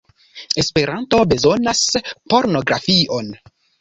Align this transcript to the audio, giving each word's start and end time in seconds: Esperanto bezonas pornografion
Esperanto 0.61 1.19
bezonas 1.33 1.83
pornografion 2.35 3.29